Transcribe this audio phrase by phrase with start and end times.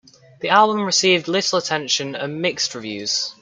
[0.39, 3.35] The album received little attention and mixed reviews.